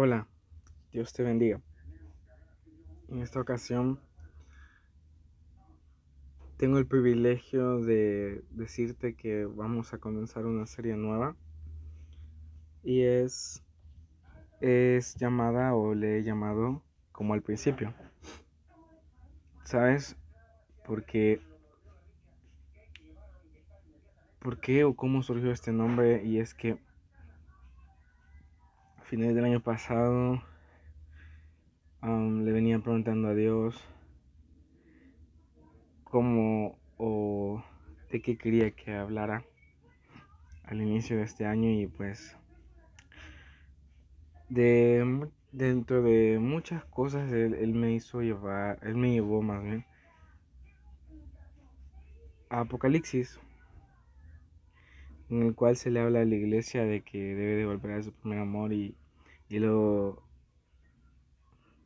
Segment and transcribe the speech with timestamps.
[0.00, 0.28] Hola,
[0.92, 1.60] Dios te bendiga.
[3.08, 3.98] En esta ocasión
[6.56, 11.34] tengo el privilegio de decirte que vamos a comenzar una serie nueva
[12.84, 13.64] y es
[14.60, 16.80] es llamada o le he llamado
[17.10, 17.92] como al principio.
[19.64, 20.14] ¿Sabes?
[20.86, 21.40] Porque
[24.38, 26.22] ¿Por qué o cómo surgió este nombre?
[26.24, 26.78] Y es que
[29.08, 30.42] a finales del año pasado
[32.02, 33.82] le venía preguntando a Dios
[36.04, 37.64] cómo o
[38.10, 39.46] de qué quería que hablara
[40.64, 42.36] al inicio de este año y pues
[44.50, 49.86] de dentro de muchas cosas él, me hizo llevar, él me llevó más bien
[52.50, 53.40] a Apocalipsis
[55.30, 58.02] en el cual se le habla a la iglesia de que debe de volver a
[58.02, 58.94] su primer amor y,
[59.48, 60.22] y lo,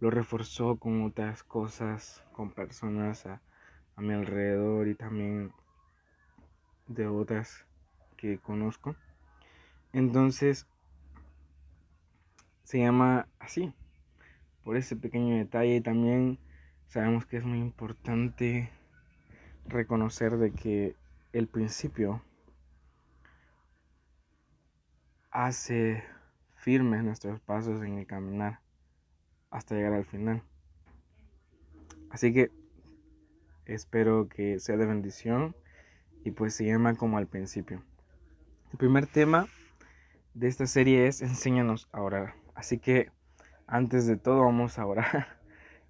[0.01, 3.41] lo reforzó con otras cosas, con personas a,
[3.97, 5.53] a mi alrededor y también
[6.87, 7.67] de otras
[8.17, 8.97] que conozco.
[9.93, 10.67] Entonces,
[12.65, 13.73] se llama así,
[14.65, 15.77] por ese pequeño detalle.
[15.77, 16.39] Y también
[16.89, 18.71] sabemos que es muy importante
[19.67, 20.97] reconocer de que
[21.33, 22.23] el principio
[25.31, 26.05] hace
[26.63, 28.61] firmes nuestros pasos en el caminar
[29.51, 30.43] hasta llegar al final.
[32.09, 32.53] Así que
[33.67, 35.57] espero que sea de bendición
[36.25, 37.83] y pues se llama como al principio.
[38.71, 39.49] El primer tema
[40.35, 42.35] de esta serie es Enséñanos a orar.
[42.55, 43.11] Así que
[43.67, 45.41] antes de todo vamos a orar.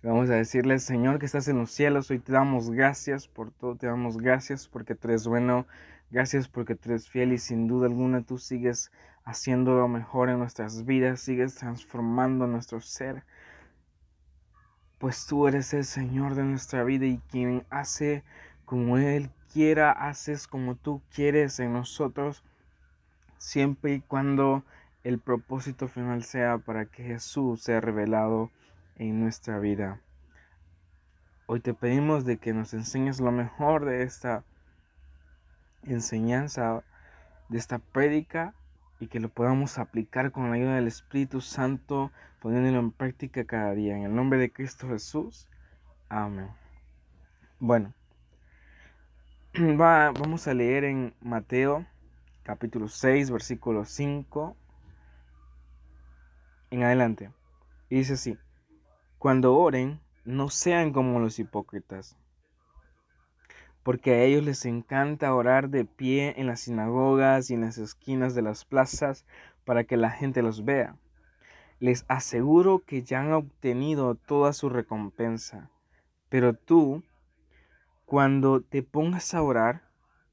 [0.02, 3.76] Vamos a decirle, Señor que estás en los cielos, hoy te damos gracias por todo,
[3.76, 5.64] te damos gracias porque tú eres bueno,
[6.10, 8.90] gracias porque tú eres fiel y sin duda alguna tú sigues
[9.24, 13.24] haciendo lo mejor en nuestras vidas, sigues transformando nuestro ser.
[14.98, 18.24] Pues tú eres el Señor de nuestra vida y quien hace
[18.64, 22.42] como Él quiera, haces como tú quieres en nosotros,
[23.38, 24.64] siempre y cuando
[25.04, 28.50] el propósito final sea para que Jesús sea revelado
[28.96, 30.00] en nuestra vida.
[31.46, 34.44] Hoy te pedimos de que nos enseñes lo mejor de esta
[35.82, 36.84] enseñanza,
[37.48, 38.54] de esta prédica
[39.02, 43.74] y que lo podamos aplicar con la ayuda del Espíritu Santo, poniéndolo en práctica cada
[43.74, 43.96] día.
[43.96, 45.48] En el nombre de Cristo Jesús.
[46.08, 46.46] Amén.
[47.58, 47.92] Bueno,
[49.54, 51.84] vamos a leer en Mateo
[52.44, 54.56] capítulo 6, versículo 5
[56.70, 57.32] en adelante.
[57.90, 58.38] Y dice así,
[59.18, 62.16] cuando oren, no sean como los hipócritas,
[63.82, 68.34] porque a ellos les encanta orar de pie en las sinagogas y en las esquinas
[68.34, 69.24] de las plazas
[69.64, 70.96] para que la gente los vea.
[71.80, 75.70] Les aseguro que ya han obtenido toda su recompensa.
[76.28, 77.02] Pero tú,
[78.04, 79.82] cuando te pongas a orar,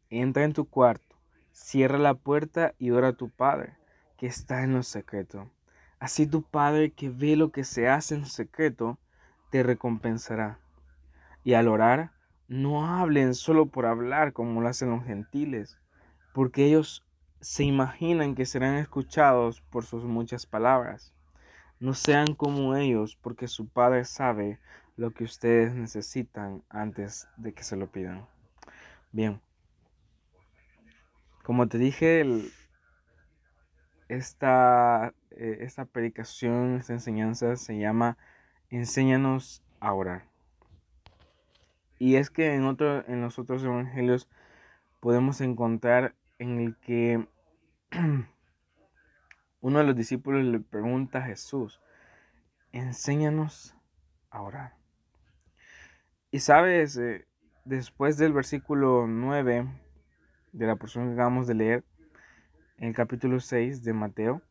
[0.10, 1.16] entra en tu cuarto,
[1.52, 3.78] cierra la puerta y ora a tu Padre,
[4.18, 5.50] que está en lo secreto
[6.00, 8.98] Así tu Padre que ve lo que se hace en secreto,
[9.50, 10.60] te recompensará.
[11.44, 12.12] Y al orar,
[12.50, 15.78] no hablen solo por hablar como lo hacen los gentiles,
[16.34, 17.06] porque ellos
[17.40, 21.14] se imaginan que serán escuchados por sus muchas palabras.
[21.80, 24.60] No sean como ellos, porque su Padre sabe
[24.98, 28.26] lo que ustedes necesitan antes de que se lo pidan.
[29.12, 29.40] Bien,
[31.44, 32.26] como te dije,
[34.08, 38.18] esta, eh, esta predicación, esta enseñanza se llama
[38.72, 40.29] Enséñanos a orar.
[42.00, 44.30] Y es que en, otro, en los otros evangelios
[45.02, 47.28] podemos encontrar en el que
[49.60, 51.82] uno de los discípulos le pregunta a Jesús,
[52.72, 53.76] enséñanos
[54.30, 54.76] a orar.
[56.32, 57.28] Y sabes, eh,
[57.66, 59.68] después del versículo 9
[60.54, 61.84] de la porción que acabamos de leer,
[62.78, 64.42] en el capítulo 6 de Mateo,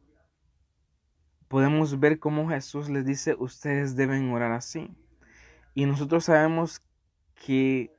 [1.48, 4.94] podemos ver cómo Jesús les dice, ustedes deben orar así.
[5.72, 6.82] Y nosotros sabemos
[7.44, 7.92] que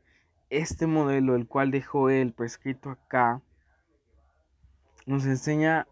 [0.50, 3.42] este modelo, el cual dejó él prescrito acá,
[5.06, 5.88] nos enseña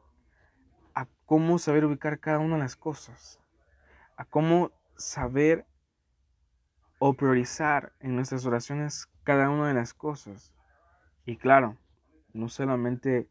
[0.93, 3.39] a cómo saber ubicar cada una de las cosas,
[4.15, 5.65] a cómo saber
[6.99, 10.53] o priorizar en nuestras oraciones cada una de las cosas.
[11.25, 11.77] Y claro,
[12.33, 13.29] no solamente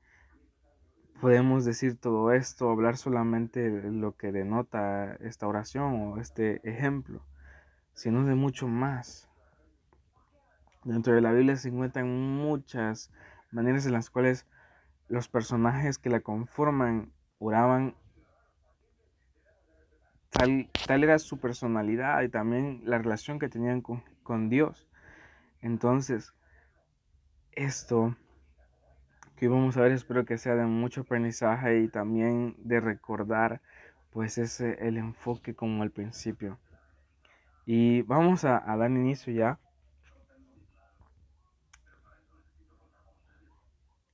[1.21, 7.23] podemos decir todo esto, hablar solamente de lo que denota esta oración o este ejemplo,
[7.95, 9.29] sino de mucho más.
[10.87, 13.11] Dentro de la Biblia se encuentran muchas
[13.51, 14.47] maneras en las cuales
[15.09, 17.11] los personajes que la conforman
[17.41, 17.97] oraban
[20.31, 24.89] tal, tal era su personalidad y también la relación que tenían con, con Dios.
[25.61, 26.33] Entonces,
[27.51, 28.15] esto
[29.35, 33.61] que vamos a ver espero que sea de mucho aprendizaje y también de recordar
[34.13, 36.61] pues ese el enfoque como al principio.
[37.65, 39.59] Y vamos a, a dar inicio ya.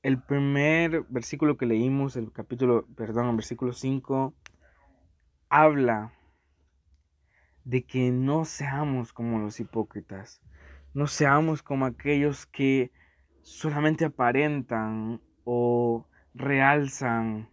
[0.02, 4.34] El primer versículo que leímos, el capítulo, perdón, el versículo 5,
[5.48, 6.12] habla
[7.62, 10.42] de que no seamos como los hipócritas,
[10.92, 12.90] no seamos como aquellos que
[13.42, 16.04] solamente aparentan o
[16.34, 17.48] realzan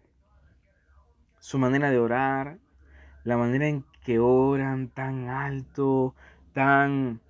[1.37, 2.57] su manera de orar,
[3.25, 6.15] la manera en que oran tan alto,
[6.53, 7.21] tan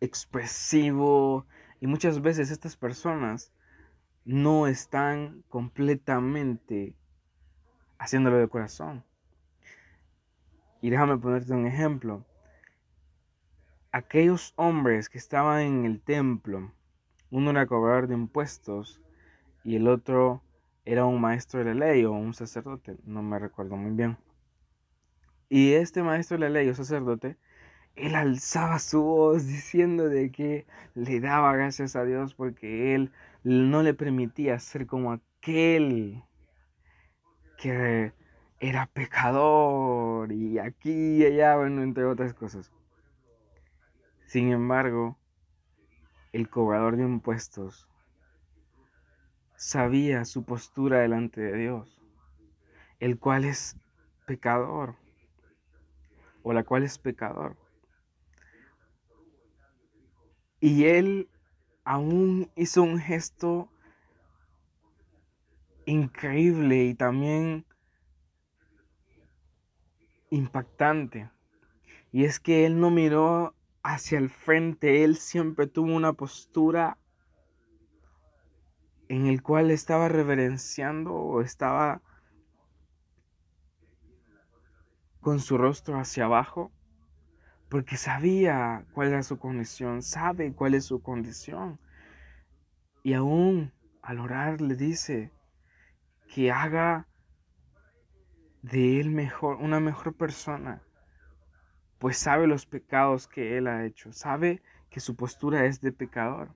[0.00, 1.44] expresivo.
[1.80, 3.52] Y muchas veces estas personas
[4.28, 6.94] no están completamente
[7.98, 9.02] haciéndolo de corazón.
[10.82, 12.26] Y déjame ponerte un ejemplo.
[13.90, 16.70] Aquellos hombres que estaban en el templo,
[17.30, 19.00] uno era cobrador de impuestos
[19.64, 20.42] y el otro
[20.84, 24.18] era un maestro de la ley o un sacerdote, no me recuerdo muy bien.
[25.48, 27.38] Y este maestro de la ley o sacerdote,
[27.96, 33.10] él alzaba su voz diciendo de que le daba gracias a Dios porque él
[33.48, 36.22] no le permitía ser como aquel
[37.56, 38.12] que
[38.60, 42.70] era pecador y aquí y allá, bueno, entre otras cosas.
[44.26, 45.16] Sin embargo,
[46.32, 47.88] el cobrador de impuestos
[49.56, 52.02] sabía su postura delante de Dios,
[53.00, 53.78] el cual es
[54.26, 54.96] pecador,
[56.42, 57.56] o la cual es pecador.
[60.60, 61.30] Y él
[61.88, 63.70] aún hizo un gesto
[65.86, 67.64] increíble y también
[70.28, 71.30] impactante.
[72.12, 76.98] Y es que él no miró hacia el frente, él siempre tuvo una postura
[79.08, 82.02] en el cual estaba reverenciando o estaba
[85.20, 86.70] con su rostro hacia abajo,
[87.68, 91.78] porque sabía cuál era su condición, sabe cuál es su condición.
[93.02, 93.72] Y aún
[94.02, 95.30] al orar le dice
[96.32, 97.06] que haga
[98.62, 100.82] de él mejor, una mejor persona,
[101.98, 106.54] pues sabe los pecados que él ha hecho, sabe que su postura es de pecador.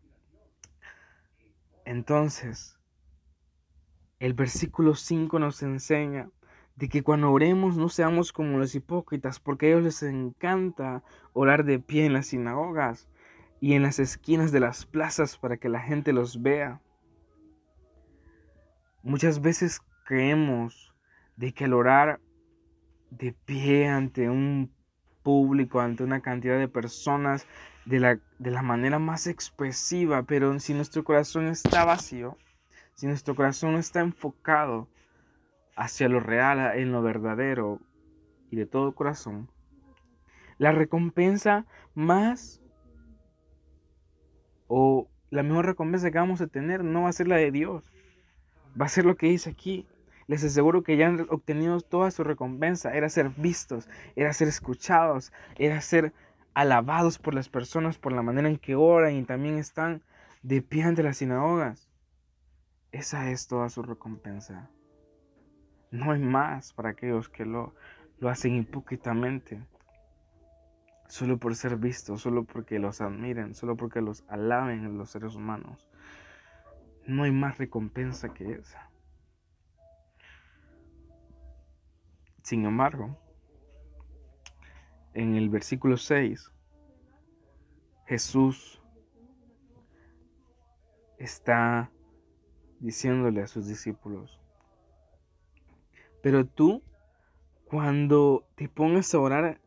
[1.84, 2.78] Entonces,
[4.18, 6.30] el versículo 5 nos enseña
[6.76, 11.02] de que cuando oremos no seamos como los hipócritas, porque a ellos les encanta
[11.32, 13.08] orar de pie en las sinagogas
[13.60, 16.80] y en las esquinas de las plazas para que la gente los vea.
[19.02, 20.94] Muchas veces creemos
[21.36, 22.20] de que al orar
[23.10, 24.72] de pie ante un
[25.22, 27.46] público, ante una cantidad de personas,
[27.84, 32.36] de la, de la manera más expresiva, pero si nuestro corazón está vacío,
[32.94, 34.88] si nuestro corazón no está enfocado
[35.76, 37.80] hacia lo real, en lo verdadero
[38.50, 39.50] y de todo corazón,
[40.58, 42.60] la recompensa más
[44.68, 47.90] o la mejor recompensa que vamos a tener no va a ser la de Dios,
[48.80, 49.86] va a ser lo que dice aquí,
[50.26, 52.94] les aseguro que ya han obtenido toda su recompensa.
[52.94, 56.12] Era ser vistos, era ser escuchados, era ser
[56.54, 60.02] alabados por las personas por la manera en que oran y también están
[60.42, 61.90] de pie ante las sinagogas.
[62.92, 64.70] Esa es toda su recompensa.
[65.92, 67.74] No hay más para aquellos que lo,
[68.18, 69.62] lo hacen hipócritamente.
[71.06, 75.86] Solo por ser vistos, solo porque los admiren, solo porque los alaben los seres humanos.
[77.06, 78.90] No hay más recompensa que esa.
[82.42, 83.18] Sin embargo,
[85.14, 86.50] en el versículo 6,
[88.06, 88.82] Jesús
[91.18, 91.90] está
[92.80, 94.41] diciéndole a sus discípulos,
[96.22, 96.82] pero tú,
[97.64, 99.60] cuando te pongas a orar,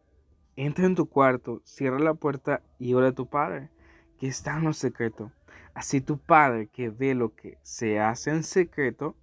[0.56, 3.70] entra en tu cuarto, cierra la puerta y ora a tu Padre,
[4.18, 5.32] que está en lo secreto.
[5.74, 9.18] Así tu Padre, que ve lo que se hace en secreto,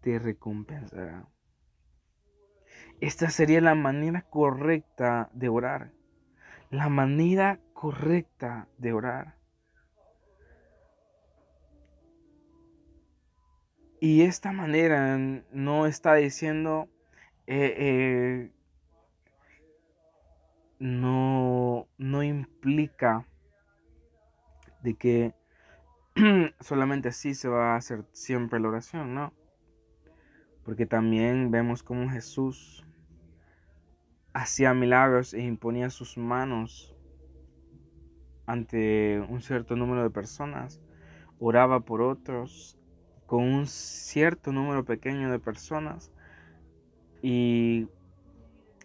[0.00, 1.28] te recompensará.
[3.00, 5.92] Esta sería la manera correcta de orar.
[6.70, 9.36] La manera correcta de orar.
[14.04, 15.16] Y esta manera
[15.50, 16.90] no está diciendo,
[17.46, 18.50] eh, eh,
[20.78, 23.26] no, no implica
[24.82, 25.34] de que
[26.60, 29.32] solamente así se va a hacer siempre la oración, ¿no?
[30.66, 32.84] Porque también vemos como Jesús
[34.34, 36.94] hacía milagros e imponía sus manos
[38.44, 40.82] ante un cierto número de personas,
[41.38, 42.78] oraba por otros
[43.26, 46.10] con un cierto número pequeño de personas
[47.22, 47.88] y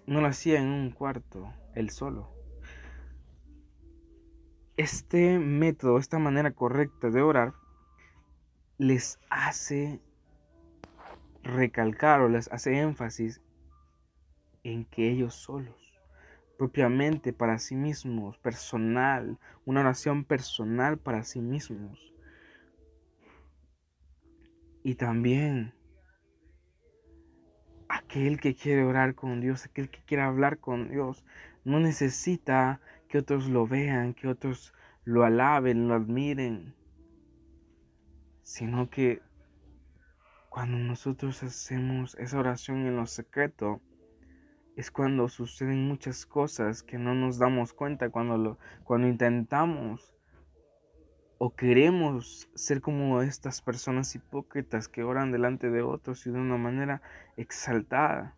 [0.06, 2.30] no lo hacía en un cuarto, él solo.
[4.78, 7.54] Este método, esta manera correcta de orar,
[8.78, 10.00] les hace
[11.44, 13.42] recalcar o les hace énfasis
[14.64, 15.76] en que ellos solos,
[16.58, 22.14] propiamente para sí mismos, personal, una oración personal para sí mismos.
[24.84, 25.74] Y también
[27.90, 31.26] aquel que quiere orar con Dios, aquel que quiere hablar con Dios,
[31.66, 36.76] no necesita que otros lo vean, que otros lo alaben, lo admiren,
[38.44, 39.22] sino que
[40.50, 43.82] cuando nosotros hacemos esa oración en lo secreto,
[44.76, 50.16] es cuando suceden muchas cosas que no nos damos cuenta, cuando, lo, cuando intentamos
[51.40, 56.58] o queremos ser como estas personas hipócritas que oran delante de otros y de una
[56.58, 57.02] manera
[57.38, 58.36] exaltada.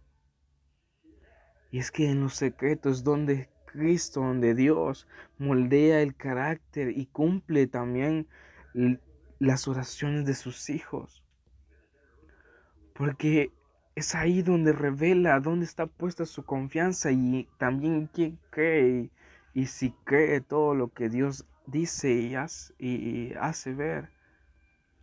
[1.72, 5.08] Y es que en los secretos donde Cristo, donde Dios
[5.40, 8.28] moldea el carácter y cumple también
[9.40, 11.26] las oraciones de sus hijos.
[12.94, 13.52] Porque
[13.96, 19.10] es ahí donde revela dónde está puesta su confianza y también quién cree
[19.54, 24.10] y, si cree todo lo que Dios dice y hace, y hace ver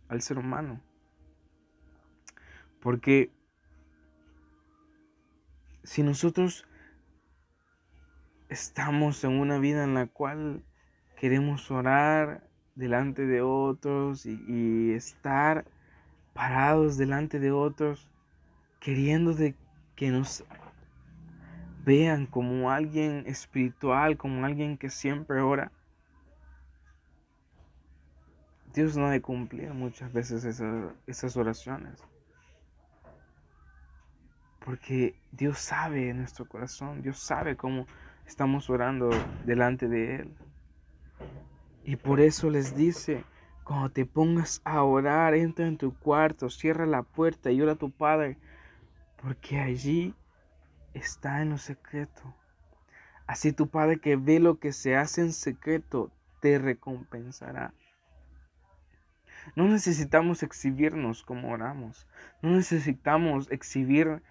[0.07, 0.81] al ser humano.
[2.81, 3.31] Porque
[5.83, 6.65] si nosotros
[8.49, 10.63] estamos en una vida en la cual
[11.17, 15.65] queremos orar delante de otros y, estar
[16.33, 18.09] parados delante de otros,
[18.79, 19.55] queriendo de
[19.95, 20.45] que nos
[21.83, 25.71] vean como alguien espiritual, como alguien que siempre ora.
[28.73, 32.03] Dios no debe cumplir muchas veces esas, esas oraciones.
[34.59, 37.87] Porque Dios sabe nuestro corazón, Dios sabe cómo
[38.27, 39.09] estamos orando
[39.45, 40.37] delante de Él.
[41.83, 43.23] Y por eso les dice,
[43.63, 47.75] cuando te pongas a orar, entra en tu cuarto, cierra la puerta y ora a
[47.75, 48.37] tu Padre,
[49.21, 50.13] porque allí
[50.93, 52.35] está en lo secreto.
[53.25, 56.11] Así tu Padre que ve lo que se hace en secreto,
[56.41, 57.73] te recompensará.
[59.55, 62.07] No necesitamos exhibirnos como oramos.
[62.41, 64.21] No necesitamos exhibir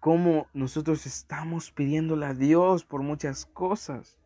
[0.00, 4.18] cómo nosotros estamos pidiéndole a Dios por muchas cosas.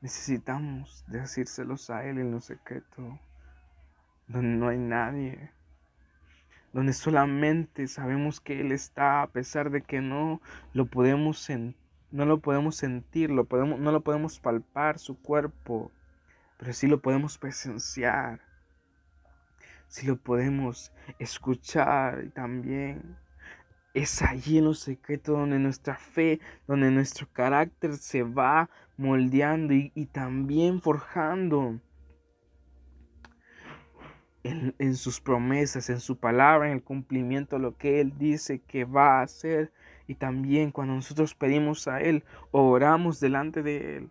[0.00, 3.20] Necesitamos decírselos a Él en lo secreto,
[4.26, 5.52] donde no hay nadie,
[6.72, 10.40] donde solamente sabemos que Él está, a pesar de que no
[10.72, 11.46] lo podemos,
[12.10, 15.92] no lo podemos sentir, lo podemos, no lo podemos palpar su cuerpo,
[16.60, 18.38] pero sí lo podemos presenciar
[19.88, 23.16] si lo podemos escuchar y también
[23.94, 26.38] es allí en lo secreto donde nuestra fe,
[26.68, 31.80] donde nuestro carácter se va moldeando y, también forjando
[34.44, 38.84] en, sus promesas, en su palabra, en el cumplimiento de lo que Él dice que
[38.84, 39.72] va a hacer.
[40.06, 44.10] Y también cuando nosotros pedimos a Él, oramos delante de Él,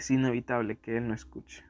[0.00, 1.64] es inevitable que Él no escuche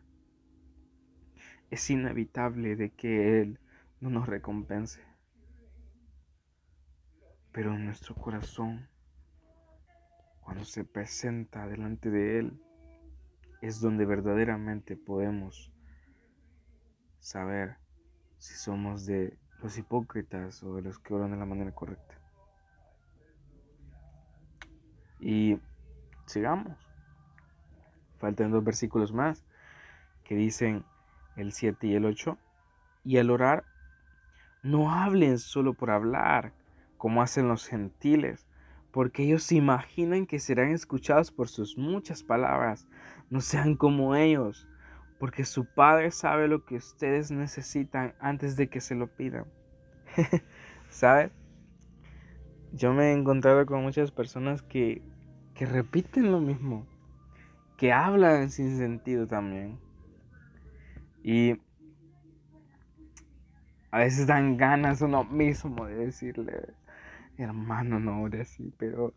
[1.70, 3.60] es inevitable de que Él
[4.00, 5.00] no nos recompense.
[7.52, 8.88] Pero en nuestro corazón,
[10.40, 12.60] cuando se presenta delante de Él,
[13.62, 15.72] es donde verdaderamente podemos
[17.20, 17.76] saber
[18.38, 22.18] si somos de los hipócritas o de los que oran de la manera correcta.
[25.20, 25.58] Y
[26.26, 26.89] sigamos.
[28.20, 29.44] Faltan dos versículos más
[30.24, 30.84] que dicen,
[31.34, 32.38] el 7 y el 8.
[33.02, 33.64] Y al orar,
[34.62, 36.52] no hablen solo por hablar,
[36.98, 38.46] como hacen los gentiles,
[38.92, 42.86] porque ellos se imaginan que serán escuchados por sus muchas palabras.
[43.28, 44.68] No sean como ellos,
[45.18, 49.46] porque su Padre sabe lo que ustedes necesitan antes de que se lo pidan.
[50.90, 51.32] ¿Sabes?
[52.72, 55.02] Yo me he encontrado con muchas personas que,
[55.54, 56.86] que repiten lo mismo,
[57.80, 59.78] que hablan sin sentido también.
[61.22, 61.58] Y
[63.90, 66.74] a veces dan ganas uno mismo de decirle,
[67.38, 69.14] hermano, no ore así, pero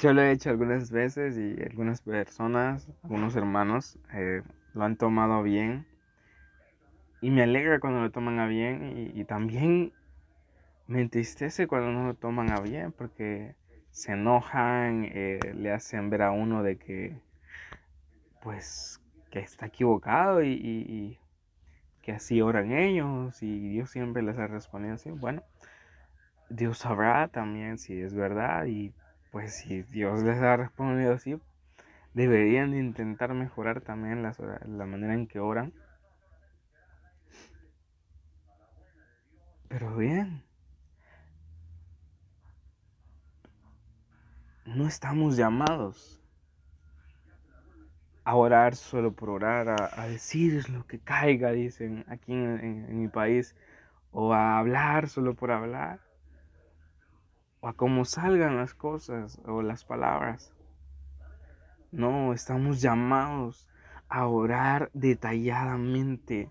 [0.00, 4.42] yo lo he hecho algunas veces y algunas personas, algunos hermanos eh,
[4.74, 5.86] lo han tomado bien.
[7.20, 9.92] Y me alegra cuando lo toman a bien y, también
[10.88, 13.54] me entristece cuando no lo toman a bien porque
[13.92, 17.22] se enojan, eh, le hacen ver a uno de que,
[18.42, 21.18] pues, que está equivocado y,
[22.02, 25.10] que así oran ellos y Dios siempre les ha respondido así.
[25.10, 25.44] Bueno,
[26.50, 28.92] Dios sabrá también si es verdad y
[29.30, 31.40] pues si Dios les ha respondido así,
[32.12, 35.72] deberían de intentar mejorar también la manera en que oran.
[39.68, 40.42] Pero bien,
[44.66, 46.21] no estamos llamados
[48.24, 53.56] a orar solo por orar, a, decir lo que caiga, dicen aquí en, mi país,
[54.12, 56.00] o a hablar solo por hablar,
[57.60, 60.54] o a cómo salgan las cosas o las palabras.
[61.90, 63.68] No, estamos llamados
[64.08, 66.50] a orar detalladamente,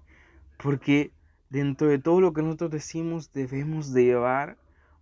[0.57, 1.11] porque
[1.49, 4.57] dentro de todo lo que nosotros decimos debemos de llevar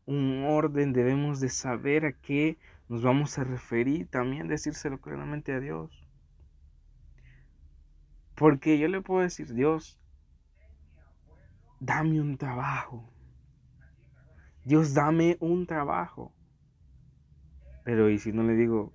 [0.06, 2.58] un orden, debemos de saber a qué
[2.90, 6.09] nos vamos a referir, también decírselo claramente a Dios.
[8.40, 10.00] Porque yo le puedo decir, Dios,
[11.82, 13.12] dame un trabajo.
[14.64, 16.34] Dios, dame un trabajo.
[17.84, 18.94] Pero ¿y si no le digo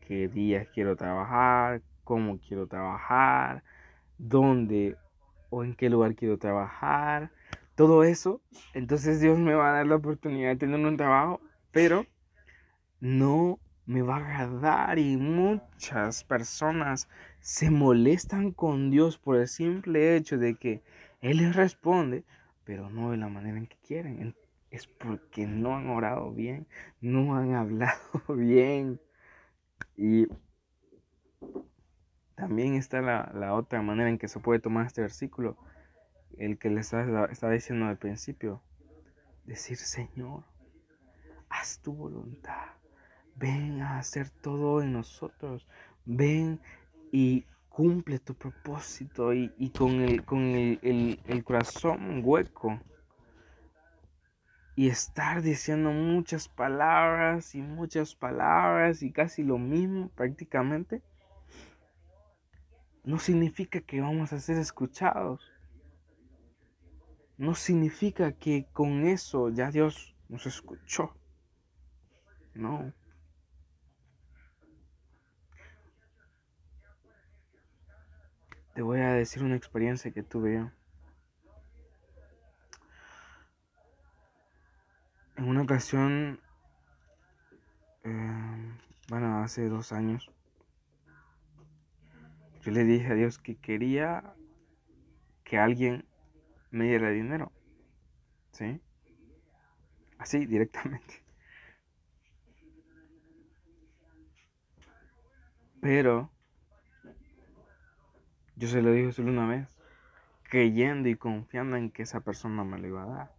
[0.00, 3.62] qué días quiero trabajar, cómo quiero trabajar,
[4.18, 4.96] dónde
[5.50, 7.30] o en qué lugar quiero trabajar?
[7.76, 8.42] Todo eso,
[8.74, 12.04] entonces Dios me va a dar la oportunidad de tener un trabajo, pero
[12.98, 17.08] no me va a agradar y muchas personas
[17.46, 20.82] se molestan con Dios por el simple hecho de que
[21.20, 22.24] Él les responde,
[22.64, 24.34] pero no de la manera en que quieren.
[24.72, 26.66] Es porque no han orado bien,
[27.00, 29.00] no han hablado bien.
[29.96, 30.26] Y
[32.34, 35.56] también está la, otra manera en que se puede tomar este versículo,
[36.38, 38.60] el que les estaba diciendo al principio.
[39.44, 40.42] Decir, Señor,
[41.48, 42.76] haz tu voluntad
[43.36, 45.66] ven a hacer todo en nosotros,
[46.04, 46.60] ven
[47.18, 52.78] y cumple tu propósito y, con, el, con el, el corazón hueco
[54.74, 61.02] y estar diciendo muchas palabras y muchas palabras y casi lo mismo prácticamente,
[63.02, 65.40] no significa que vamos a ser escuchados.
[67.38, 71.16] No significa que con eso ya Dios nos escuchó.
[72.52, 72.92] No.
[78.76, 80.70] Te voy a decir una experiencia que tuve yo.
[85.36, 86.38] En una ocasión,
[88.04, 88.76] em,
[89.08, 90.30] bueno, hace dos años,
[92.60, 94.34] yo le dije a Dios que quería
[95.42, 96.04] que alguien
[96.70, 97.52] me diera dinero.
[98.52, 98.78] ¿Sí?
[100.18, 101.24] Así, directamente.
[105.80, 106.35] Pero
[108.56, 109.76] yo se lo dije solo una vez,
[110.44, 113.32] creyendo y confiando en que esa persona me lo iba a dar.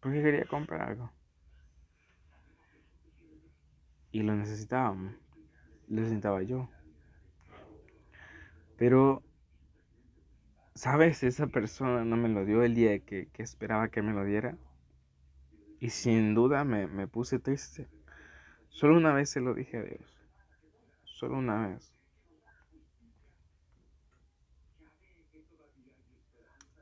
[0.00, 1.10] Porque quería comprar algo.
[4.12, 6.68] Y lo necesitaba, lo necesitaba yo.
[8.76, 9.22] Pero,
[10.74, 11.22] ¿sabes?
[11.22, 14.56] Esa persona no me lo dio el día que, que esperaba que me lo diera.
[15.80, 17.88] Y sin duda me, me puse triste.
[18.68, 20.18] Solo una vez se lo dije a Dios.
[21.04, 21.92] Solo una vez.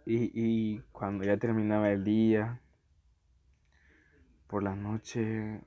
[0.07, 2.61] Y, cuando ya terminaba el día,
[4.49, 5.63] por la noche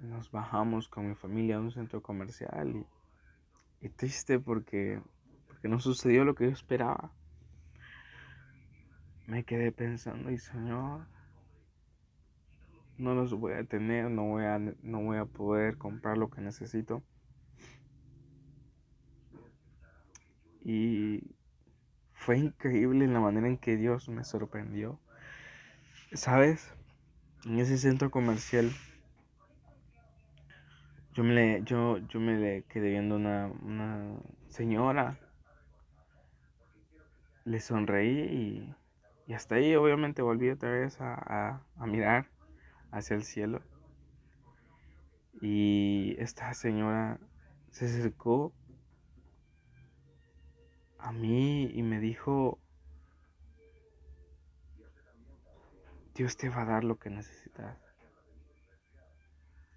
[0.00, 2.84] nos bajamos con mi familia a un centro comercial
[3.80, 5.00] y, triste porque,
[5.46, 7.12] porque no sucedió lo que yo esperaba.
[9.26, 11.06] Me quedé pensando y Señor,
[12.98, 16.40] no los voy a tener, no voy a, no voy a poder comprar lo que
[16.40, 17.02] necesito.
[20.64, 21.34] Y
[22.22, 25.00] fue increíble la manera en que Dios me sorprendió.
[26.12, 26.72] ¿Sabes?
[27.44, 28.70] En ese centro comercial
[31.14, 35.18] yo me le, yo, yo me le quedé viendo una, una señora.
[37.44, 38.76] Le sonreí
[39.26, 42.28] y, hasta ahí obviamente volví otra vez a, a mirar
[42.92, 43.62] hacia el cielo.
[45.40, 47.18] Y esta señora
[47.72, 48.52] se acercó
[51.02, 52.60] a mí y me dijo,
[56.14, 57.76] Dios te va a dar lo que necesitas.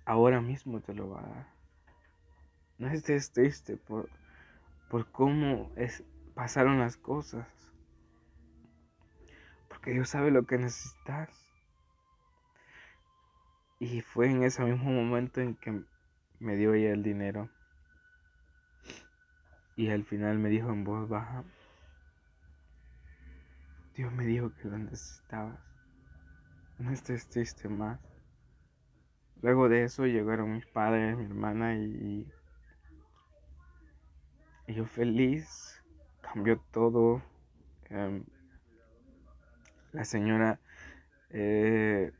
[0.06, 1.48] Ahora mismo te lo va a dar.
[2.78, 4.08] No estés triste por,
[4.90, 6.04] por cómo es,
[6.36, 7.48] pasaron las cosas.
[9.68, 11.30] Porque Dios sabe lo que necesitas.
[13.80, 15.84] Y fue en ese mismo momento en que
[16.40, 17.50] me dio ella el dinero.
[19.76, 21.44] Y al final me dijo en voz baja,
[23.96, 25.60] Dios me dijo que lo necesitabas.
[26.80, 28.00] No estés triste más.
[29.42, 32.28] Luego de eso llegaron mis padres, mi hermana y,
[34.68, 35.82] y yo feliz.
[36.22, 37.22] Cambió todo.
[37.90, 38.24] Em,
[39.92, 40.60] la señora
[41.30, 42.12] eh,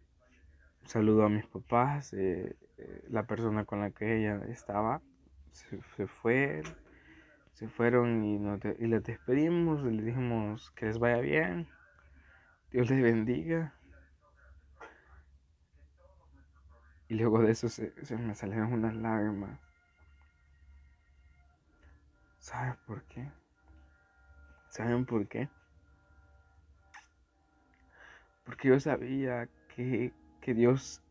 [0.86, 2.14] saludó a mis papás.
[2.14, 5.02] Eh, eh, la persona con la que ella estaba
[5.52, 6.62] se, se fue
[7.56, 11.70] se fueron y, nos y les despedimos, y les dijimos que les vaya bien,
[12.70, 13.74] Dios les bendiga.
[17.08, 19.58] Y luego de eso se, me salieron unas lágrimas.
[22.40, 23.32] ¿Saben por qué?
[24.70, 25.48] ¿Saben por qué?
[28.44, 31.02] Porque yo sabía que, que Dios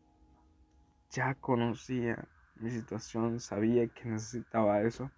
[1.09, 2.27] ya conocía
[2.57, 5.09] mi situación, sabía que necesitaba eso.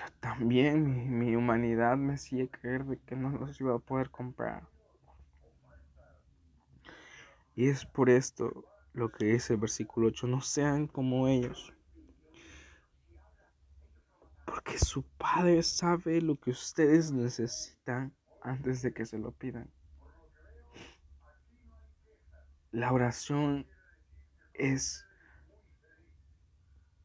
[0.00, 4.66] Pero también mi, humanidad me hacía creer de que no los iba a poder comprar.
[7.54, 11.74] Y es por esto lo que dice el versículo 8, no sean como ellos.
[14.46, 19.70] Porque su Padre sabe lo que ustedes necesitan antes de que se lo pidan.
[22.70, 23.66] La oración
[24.54, 25.04] es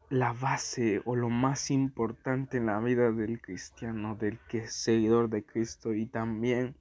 [0.09, 5.29] la base o lo más importante en la vida del cristiano, del que es seguidor
[5.29, 6.75] de Cristo y también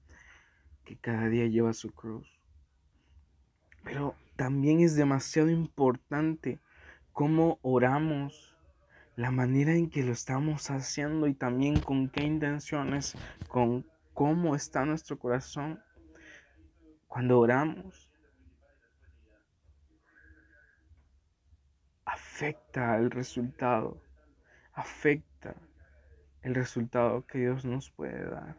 [0.84, 2.28] que cada día lleva su cruz.
[3.82, 6.58] Pero también es demasiado importante
[7.12, 8.54] cómo oramos,
[9.16, 13.14] la manera en que lo estamos haciendo y también con qué intenciones,
[13.46, 15.80] con cómo está nuestro corazón
[17.06, 18.03] cuando oramos.
[22.34, 23.96] Afecta el resultado,
[24.72, 25.54] afecta
[26.42, 28.56] el resultado que Dios nos puede dar.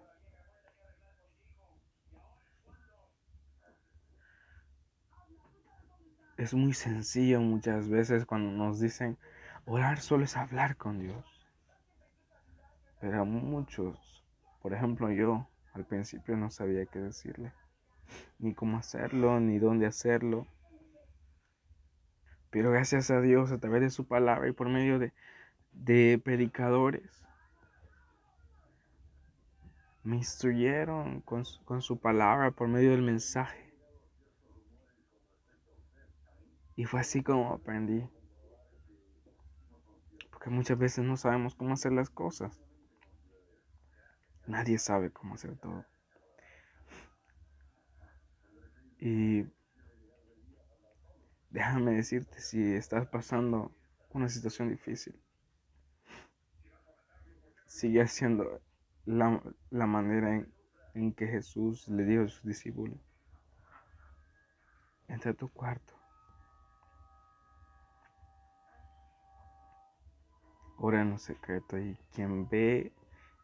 [6.38, 9.18] Es muy sencillo muchas veces cuando nos dicen
[9.66, 11.46] orar solo es hablar con Dios.
[13.02, 14.24] Pero muchos,
[14.62, 17.52] por ejemplo yo, al principio no sabía qué decirle,
[18.40, 20.48] ni cómo hacerlo, ni dónde hacerlo.
[22.56, 25.12] Pero gracias a Dios, a través de su palabra y por medio de,
[25.74, 27.22] de predicadores,
[30.06, 33.74] me instruyeron con, con su palabra por medio del mensaje.
[36.78, 38.10] Y fue así como aprendí.
[40.32, 42.64] Porque muchas veces no sabemos cómo hacer las cosas.
[44.48, 45.84] Nadie sabe cómo hacer todo.
[48.98, 49.44] Y
[51.56, 53.72] déjame decirte si estás pasando
[54.10, 55.18] una situación difícil.
[57.66, 58.62] Sigue haciendo
[59.06, 59.42] la,
[59.72, 60.54] manera en,
[60.96, 63.00] en, que Jesús le dijo a sus discípulos.
[65.08, 65.94] Entra a tu cuarto.
[70.78, 72.92] Ora en lo secreto y quien ve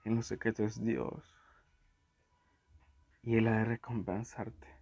[0.04, 1.34] en lo secreto es Dios.
[3.24, 4.81] Y Él ha de recompensarte.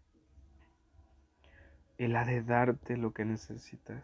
[2.00, 4.02] Él ha de darte lo que necesitas,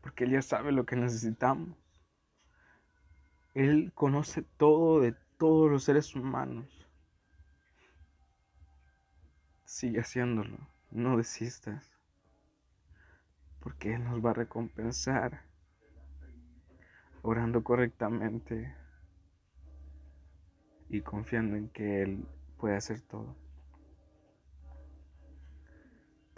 [0.00, 1.78] porque Él ya sabe lo que necesitamos.
[3.54, 6.66] Él conoce todo de todos los seres humanos.
[9.64, 10.58] Sigue haciéndolo,
[10.90, 11.88] no desistas,
[13.60, 15.42] porque Él nos va a recompensar
[17.22, 18.74] orando correctamente
[20.88, 23.36] y confiando en que Él puede hacer todo.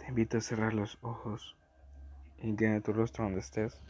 [0.11, 1.55] invito a cerrar los ojos.
[2.39, 3.81] Inclina tu rostro donde estés.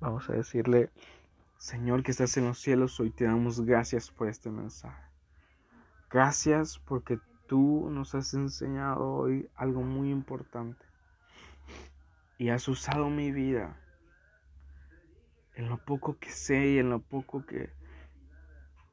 [0.00, 0.90] Vamos a decirle,
[1.56, 5.02] Señor que estás en los cielos, hoy te damos gracias por este mensaje.
[6.10, 10.84] Gracias porque tú nos has enseñado hoy algo muy importante.
[12.36, 13.80] Y has usado mi vida
[15.54, 17.70] en lo poco que sé y en lo poco que,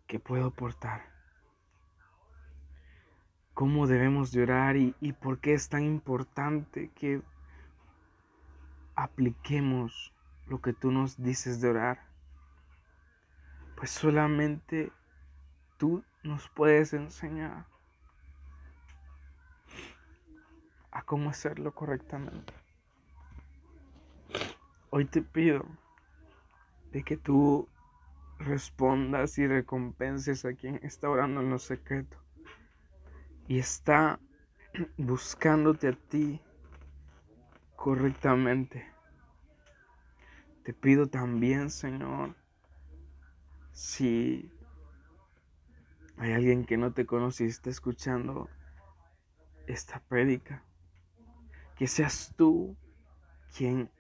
[0.08, 1.15] que puedo aportar
[3.56, 7.22] cómo debemos de orar y, y por qué es tan importante que
[8.96, 10.14] apliquemos
[10.48, 12.06] lo que tú nos dices de orar.
[13.78, 14.92] Pues solamente
[15.78, 17.66] tú nos puedes enseñar
[20.92, 22.54] a cómo hacerlo correctamente.
[24.90, 25.66] Hoy te pido
[26.92, 27.70] de que tú
[28.38, 32.25] respondas y recompenses a quien está orando en lo secreto
[33.48, 34.20] y está
[34.98, 36.42] buscándote a ti
[37.76, 38.86] correctamente.
[40.64, 42.36] Te pido también, Señor,
[43.72, 44.52] si
[46.18, 48.50] hay alguien que no te conoce y está escuchando
[49.68, 50.64] esta prédica,
[51.76, 52.76] que seas tú
[53.56, 53.92] quien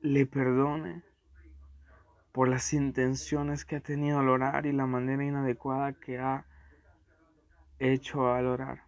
[0.00, 1.02] le perdone
[2.32, 6.46] por las intenciones que ha tenido al orar y la manera inadecuada que ha
[7.80, 8.84] hecho al orar.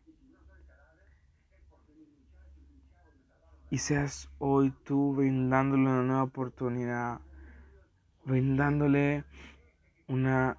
[3.71, 7.21] Y seas hoy tú brindándole una nueva oportunidad,
[8.25, 9.25] brindándole
[10.09, 10.59] una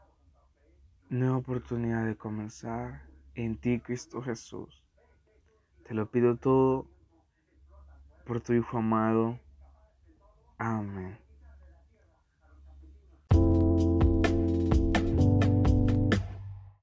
[1.10, 3.04] nueva oportunidad de comenzar
[3.36, 4.84] en ti, Cristo Jesús.
[5.88, 6.88] Te lo pido todo
[8.26, 9.40] por tu Hijo amado.
[10.58, 11.23] Amén.